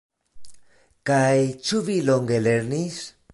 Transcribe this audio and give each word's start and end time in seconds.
Kaj 1.09 1.35
ĉu 1.67 1.83
vi 1.91 1.99
longe 2.09 2.41
lernis? 2.47 2.99